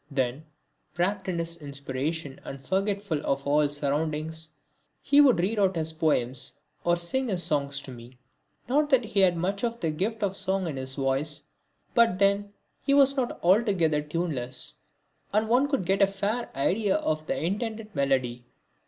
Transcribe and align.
Then, 0.09 0.45
wrapt 0.97 1.27
in 1.27 1.37
his 1.37 1.57
inspiration 1.57 2.39
and 2.43 2.65
forgetful 2.65 3.23
of 3.23 3.45
all 3.45 3.69
surroundings, 3.69 4.49
he 4.99 5.21
would 5.21 5.39
read 5.39 5.59
out 5.59 5.75
his 5.75 5.93
poems 5.93 6.53
or 6.83 6.97
sing 6.97 7.27
his 7.29 7.43
songs 7.43 7.79
to 7.81 7.91
me. 7.91 8.17
Not 8.67 8.89
that 8.89 9.05
he 9.05 9.19
had 9.19 9.37
much 9.37 9.63
of 9.63 9.79
the 9.79 9.91
gift 9.91 10.23
of 10.23 10.35
song 10.35 10.65
in 10.65 10.75
his 10.77 10.95
voice; 10.95 11.43
but 11.93 12.17
then 12.17 12.51
he 12.83 12.95
was 12.95 13.15
not 13.15 13.39
altogether 13.43 14.01
tuneless, 14.01 14.77
and 15.31 15.47
one 15.47 15.67
could 15.67 15.85
get 15.85 16.01
a 16.01 16.07
fair 16.07 16.49
idea 16.55 16.95
of 16.95 17.27
the 17.27 17.37
intended 17.37 17.93
melody. 17.93 18.47